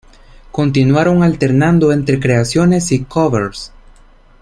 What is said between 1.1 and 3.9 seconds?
alternando entre creaciones y covers.